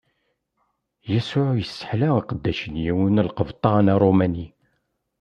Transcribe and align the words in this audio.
Yasuɛ 1.11 1.49
isseḥla 1.57 2.09
aqeddac 2.19 2.61
n 2.71 2.75
yiwen 2.83 3.13
n 3.21 3.25
lqebṭan 3.27 3.85
Aṛumani. 3.93 4.47